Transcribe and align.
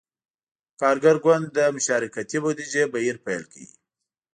کارګر 0.79 1.17
ګوند 1.23 1.45
د 1.57 1.57
»مشارکتي 1.75 2.37
بودیجې« 2.43 2.83
بهیر 2.93 3.17
پیل 3.25 3.43
کړ. 3.51 3.61